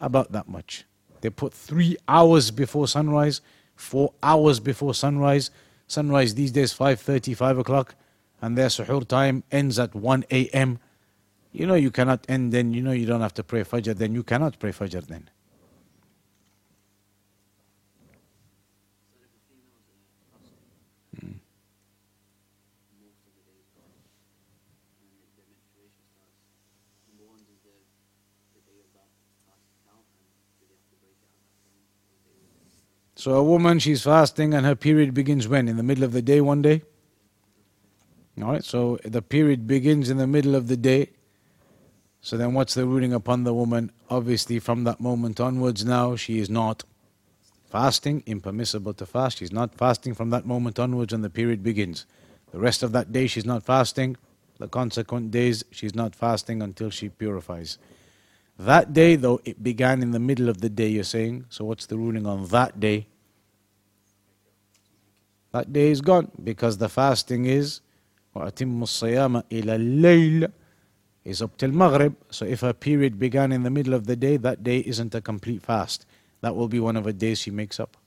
[0.00, 0.84] about that much.
[1.20, 3.40] They put three hours before sunrise,
[3.74, 5.50] four hours before sunrise.
[5.88, 7.94] Sunrise these days 5.30, 5 o'clock,
[8.42, 10.78] and their suhoor time ends at 1 a.m.
[11.52, 14.14] You know you cannot end then, you know you don't have to pray Fajr then,
[14.14, 15.30] you cannot pray Fajr then.
[33.16, 35.68] So a woman, she's fasting and her period begins when?
[35.68, 36.82] In the middle of the day one day?
[38.40, 41.08] Alright, so the period begins in the middle of the day.
[42.20, 43.90] So then what's the ruling upon the woman?
[44.10, 46.84] Obviously from that moment onwards now she is not
[47.70, 49.38] fasting, impermissible to fast.
[49.38, 52.04] She's not fasting from that moment onwards when the period begins.
[52.52, 54.18] The rest of that day she's not fasting.
[54.58, 57.78] The consequent days she's not fasting until she purifies.
[58.57, 61.45] That day, though, it began in the middle of the day, you're saying.
[61.49, 63.07] So, what's the ruling on that day?
[65.51, 67.81] that day is gone because the fasting is
[68.35, 70.51] وَأَتِمُّ الصِّيَامَ إِلَى اللَّيْلِ
[71.25, 72.15] is up till Maghrib.
[72.31, 75.21] So if her period began in the middle of the day, that day isn't a
[75.21, 76.05] complete fast.
[76.39, 77.97] That will be one of the days she makes up.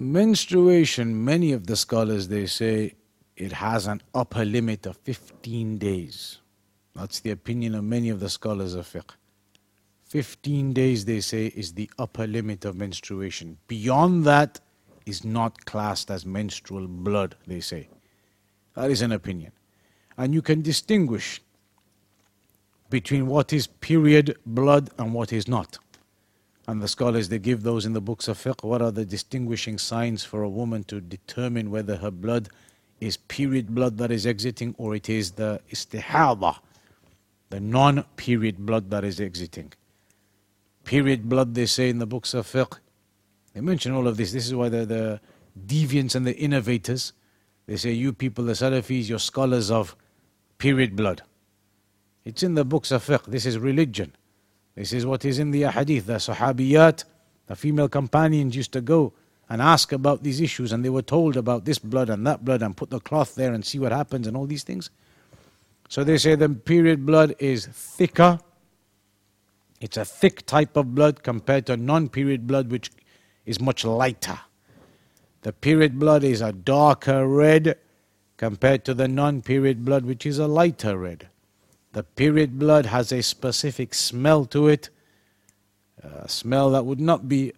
[0.00, 2.94] Menstruation, many of the scholars they say
[3.36, 6.38] it has an upper limit of 15 days.
[6.94, 9.10] That's the opinion of many of the scholars of fiqh.
[10.06, 13.58] 15 days, they say, is the upper limit of menstruation.
[13.66, 14.58] Beyond that
[15.04, 17.90] is not classed as menstrual blood, they say.
[18.76, 19.52] That is an opinion.
[20.16, 21.42] And you can distinguish
[22.88, 25.78] between what is period blood and what is not.
[26.70, 28.62] And the scholars, they give those in the books of fiqh.
[28.62, 32.48] What are the distinguishing signs for a woman to determine whether her blood
[33.00, 36.60] is period blood that is exiting or it is the istihada,
[37.48, 39.72] the non period blood that is exiting.
[40.84, 42.78] Period blood, they say in the books of fiqh.
[43.52, 44.30] They mention all of this.
[44.30, 45.20] This is why the, the
[45.66, 47.14] deviants and the innovators,
[47.66, 49.96] they say, You people, the Salafis, you're scholars of
[50.58, 51.22] period blood.
[52.24, 53.24] It's in the books of fiqh.
[53.24, 54.12] This is religion.
[54.80, 56.06] This is what is in the hadith.
[56.06, 57.04] The Sahabiyat,
[57.48, 59.12] the female companions used to go
[59.50, 62.62] and ask about these issues, and they were told about this blood and that blood,
[62.62, 64.88] and put the cloth there and see what happens, and all these things.
[65.90, 68.40] So they say the period blood is thicker.
[69.82, 72.90] It's a thick type of blood compared to non period blood, which
[73.44, 74.40] is much lighter.
[75.42, 77.76] The period blood is a darker red
[78.38, 81.28] compared to the non period blood, which is a lighter red.
[81.92, 84.90] The period blood has a specific smell to it,
[86.02, 87.52] a smell that would not be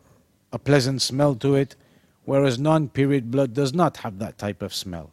[0.53, 1.77] a pleasant smell to it,
[2.25, 5.13] whereas non period blood does not have that type of smell.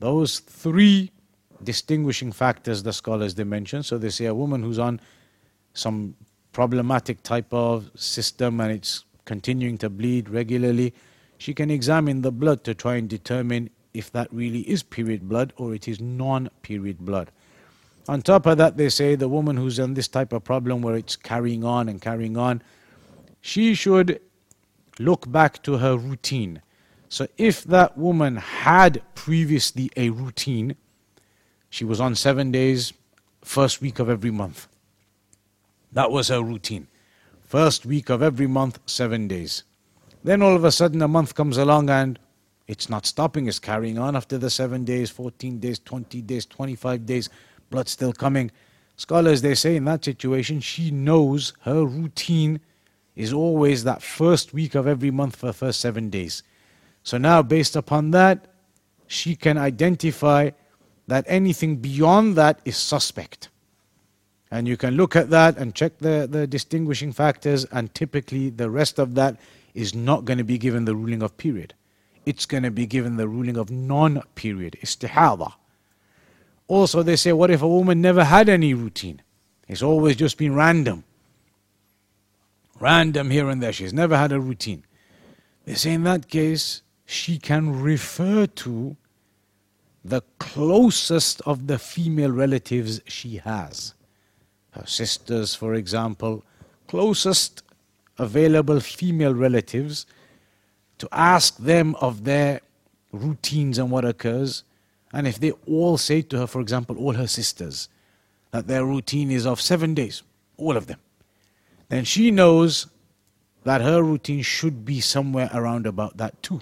[0.00, 1.10] Those three
[1.62, 3.82] distinguishing factors the scholars they mention.
[3.82, 5.00] So they say a woman who's on
[5.74, 6.14] some
[6.52, 10.92] problematic type of system and it's continuing to bleed regularly,
[11.38, 15.52] she can examine the blood to try and determine if that really is period blood
[15.56, 17.30] or it is non period blood.
[18.08, 20.96] On top of that, they say the woman who's in this type of problem where
[20.96, 22.62] it's carrying on and carrying on,
[23.40, 24.20] she should
[24.98, 26.62] look back to her routine.
[27.08, 30.76] So if that woman had previously a routine,
[31.70, 32.92] she was on seven days,
[33.42, 34.66] first week of every month.
[35.92, 36.88] That was her routine.
[37.42, 39.64] First week of every month, seven days.
[40.24, 42.18] Then all of a sudden, a month comes along and
[42.66, 47.04] it's not stopping, it's carrying on after the seven days, 14 days, 20 days, 25
[47.04, 47.28] days,
[47.72, 48.52] blood still coming.
[48.96, 52.60] Scholars, they say in that situation, she knows her routine
[53.16, 56.44] is always that first week of every month for the first seven days.
[57.02, 58.46] So now, based upon that,
[59.08, 60.50] she can identify
[61.08, 63.48] that anything beyond that is suspect.
[64.50, 68.70] And you can look at that and check the, the distinguishing factors, and typically the
[68.70, 69.40] rest of that
[69.74, 71.74] is not going to be given the ruling of period.
[72.24, 75.52] It's going to be given the ruling of non period, istihada.
[76.72, 79.20] Also, they say, what if a woman never had any routine?
[79.68, 81.04] It's always just been random.
[82.80, 83.74] Random here and there.
[83.74, 84.82] She's never had a routine.
[85.66, 88.96] They say, in that case, she can refer to
[90.02, 93.92] the closest of the female relatives she has.
[94.70, 96.42] Her sisters, for example,
[96.88, 97.62] closest
[98.16, 100.06] available female relatives
[100.96, 102.62] to ask them of their
[103.12, 104.64] routines and what occurs.
[105.12, 107.88] And if they all say to her, for example, all her sisters,
[108.50, 110.22] that their routine is of seven days,
[110.56, 110.98] all of them,
[111.88, 112.86] then she knows
[113.64, 116.60] that her routine should be somewhere around about that too.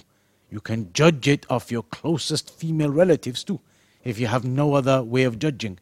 [0.51, 3.61] You can judge it of your closest female relatives too,
[4.03, 5.79] if you have no other way of judging.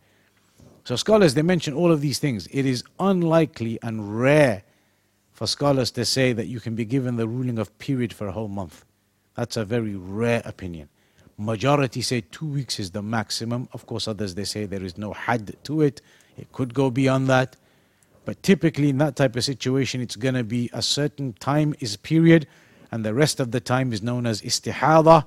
[0.84, 2.46] So scholars they mention all of these things.
[2.50, 4.62] It is unlikely and rare
[5.32, 8.32] for scholars to say that you can be given the ruling of period for a
[8.32, 8.84] whole month.
[9.34, 10.88] That's a very rare opinion.
[11.38, 13.68] Majority say two weeks is the maximum.
[13.72, 16.02] Of course, others they say there is no had to it.
[16.36, 17.56] It could go beyond that.
[18.24, 21.96] But typically, in that type of situation, it's going to be a certain time is
[21.96, 22.46] period,
[22.90, 25.26] and the rest of the time is known as istihada,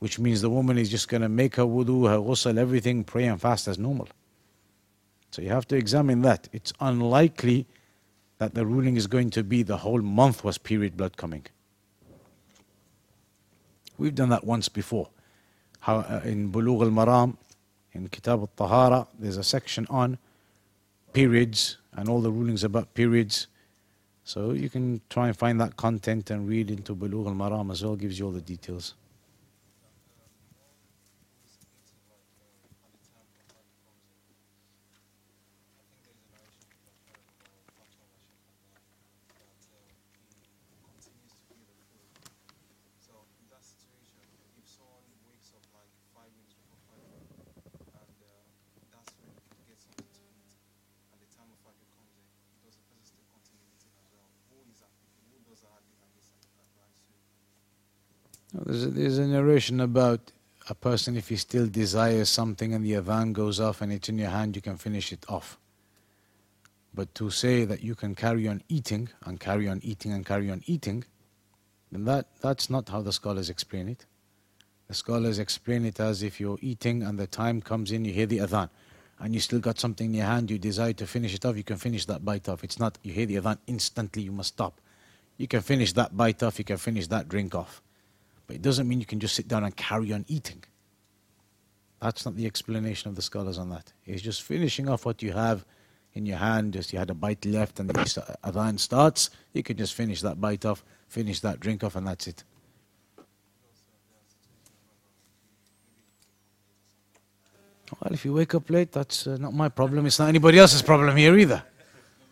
[0.00, 3.24] which means the woman is just going to make her wudu, her ghusl, everything, pray
[3.24, 4.08] and fast as normal.
[5.30, 6.48] So you have to examine that.
[6.52, 7.66] It's unlikely
[8.38, 11.46] that the ruling is going to be the whole month was period blood coming.
[13.96, 15.08] We've done that once before.
[15.86, 17.36] How uh, in Bulugh al-Maram,
[17.92, 20.18] in Kitab al-Tahara, there's a section on
[21.12, 23.46] periods and all the rulings about periods.
[24.24, 27.94] So you can try and find that content and read into Bulugh al-Maram as well,
[27.94, 28.94] gives you all the details.
[58.66, 60.32] There's a, there's a narration about
[60.68, 64.18] a person if he still desires something and the adhan goes off and it's in
[64.18, 65.56] your hand, you can finish it off.
[66.92, 70.50] But to say that you can carry on eating and carry on eating and carry
[70.50, 71.04] on eating,
[71.92, 74.04] then that, that's not how the scholars explain it.
[74.88, 78.26] The scholars explain it as if you're eating and the time comes in, you hear
[78.26, 78.68] the adhan,
[79.20, 81.62] and you still got something in your hand, you desire to finish it off, you
[81.62, 82.64] can finish that bite off.
[82.64, 84.80] It's not you hear the adhan instantly, you must stop.
[85.36, 87.80] You can finish that bite off, you can finish that drink off.
[88.46, 90.62] But it doesn't mean you can just sit down and carry on eating.
[92.00, 93.92] That's not the explanation of the scholars on that.
[94.04, 95.64] It's just finishing off what you have
[96.12, 96.74] in your hand.
[96.74, 100.40] Just you had a bite left and the adhan starts, you can just finish that
[100.40, 102.44] bite off, finish that drink off, and that's it.
[108.00, 110.06] Well, if you wake up late, that's uh, not my problem.
[110.06, 111.62] It's not anybody else's problem here either.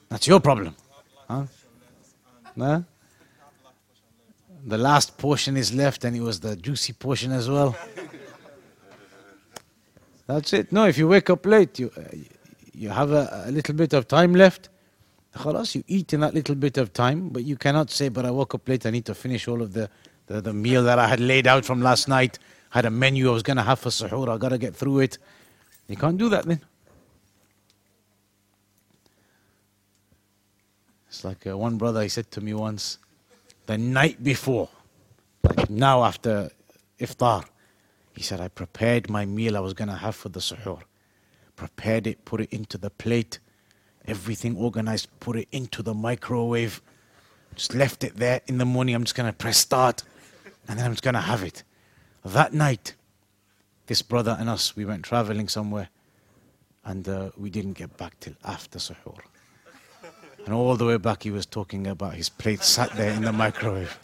[0.09, 0.75] That's your problem.
[1.29, 1.45] Huh?
[2.57, 2.85] No?
[4.67, 7.77] The last portion is left, and it was the juicy portion as well.
[10.27, 10.73] That's it.
[10.73, 12.03] No, if you wake up late, you, uh,
[12.73, 14.71] you have a, a, little bit of time left.
[15.45, 18.55] You eat in that little bit of time, but you cannot say, but I woke
[18.55, 19.91] up late, I need to finish all of the,
[20.29, 22.39] the, the meal that I had laid out from last night.
[22.73, 24.75] I had a menu I was going to have for suhoor, i got to get
[24.75, 25.19] through it.
[25.89, 26.61] You can't do that then.
[31.09, 32.99] It's like uh, one brother, he said to me once,
[33.67, 34.69] the night before,
[35.43, 36.51] like now after
[36.99, 37.45] iftar,
[38.15, 40.83] he said, I prepared my meal I was going to have for the suhoor.
[41.57, 43.39] Prepared it, put it into the plate,
[44.07, 46.81] everything organized, put it into the microwave.
[47.55, 48.95] Just left it there in the morning.
[48.95, 50.03] I'm just going to press start
[50.69, 51.63] and then I'm just going to have it.
[52.25, 52.95] That night,
[53.87, 55.89] this brother and us, we went traveling somewhere.
[56.87, 59.19] And uh, we didn't get back till after suhoor.
[60.45, 63.33] And all the way back, he was talking about his plate sat there in the
[63.33, 63.99] microwave.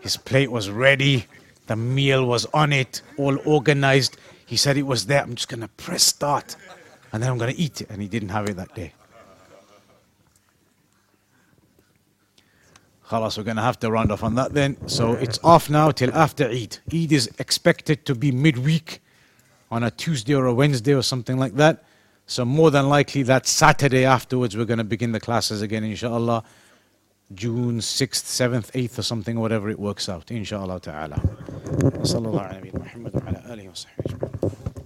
[0.00, 1.26] His plate was ready,
[1.66, 4.16] the meal was on it, all organized.
[4.46, 5.22] He said it was there.
[5.22, 6.56] I'm just going to press start
[7.12, 7.90] and then I'm going to eat it.
[7.90, 8.92] And he didn't have it that day.
[13.08, 14.76] Khalas, we're going to have to round off on that then.
[14.88, 16.78] So it's off now till after Eid.
[16.92, 19.00] Eid is expected to be midweek
[19.70, 21.84] on a Tuesday or a Wednesday or something like that.
[22.26, 26.42] So more than likely that Saturday afterwards we're going to begin the classes again, inshallah.
[27.32, 31.20] June 6th, 7th, 8th or something, whatever it works out, inshallah ta'ala.